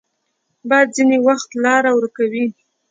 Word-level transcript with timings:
باد 0.69 0.87
ځینې 0.95 1.17
وخت 1.27 1.49
لاره 1.63 1.91
ورکوي 1.95 2.45